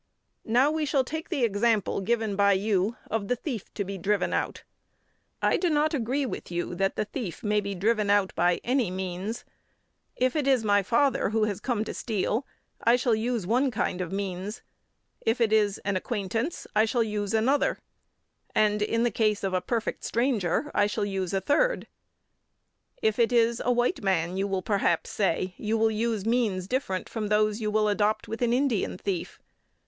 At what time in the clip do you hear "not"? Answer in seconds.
5.69-5.93